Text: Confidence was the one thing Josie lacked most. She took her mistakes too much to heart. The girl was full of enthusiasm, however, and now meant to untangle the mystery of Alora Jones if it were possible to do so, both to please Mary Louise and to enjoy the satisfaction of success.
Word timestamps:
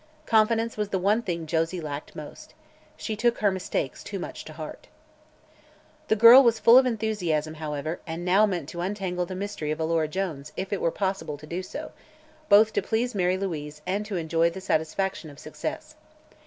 Confidence 0.25 0.77
was 0.77 0.89
the 0.89 0.97
one 0.97 1.21
thing 1.21 1.45
Josie 1.45 1.79
lacked 1.79 2.15
most. 2.15 2.55
She 2.97 3.15
took 3.15 3.37
her 3.37 3.51
mistakes 3.51 4.03
too 4.03 4.17
much 4.17 4.43
to 4.45 4.53
heart. 4.53 4.87
The 6.07 6.15
girl 6.15 6.41
was 6.41 6.57
full 6.57 6.75
of 6.75 6.87
enthusiasm, 6.87 7.53
however, 7.53 7.99
and 8.07 8.25
now 8.25 8.47
meant 8.47 8.67
to 8.69 8.81
untangle 8.81 9.27
the 9.27 9.35
mystery 9.35 9.69
of 9.69 9.79
Alora 9.79 10.07
Jones 10.07 10.53
if 10.57 10.73
it 10.73 10.81
were 10.81 10.89
possible 10.89 11.37
to 11.37 11.45
do 11.45 11.61
so, 11.61 11.91
both 12.49 12.73
to 12.73 12.81
please 12.81 13.13
Mary 13.13 13.37
Louise 13.37 13.83
and 13.85 14.03
to 14.07 14.15
enjoy 14.17 14.49
the 14.49 14.59
satisfaction 14.59 15.29
of 15.29 15.37
success. 15.37 15.93